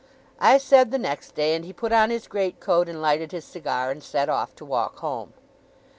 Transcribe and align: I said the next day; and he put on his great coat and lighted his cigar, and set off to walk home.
I 0.39 0.57
said 0.57 0.89
the 0.89 0.97
next 0.97 1.35
day; 1.35 1.53
and 1.53 1.63
he 1.63 1.73
put 1.73 1.91
on 1.93 2.09
his 2.09 2.25
great 2.25 2.59
coat 2.59 2.89
and 2.89 3.03
lighted 3.03 3.31
his 3.31 3.45
cigar, 3.45 3.91
and 3.91 4.01
set 4.01 4.29
off 4.29 4.55
to 4.55 4.65
walk 4.65 4.97
home. 4.97 5.33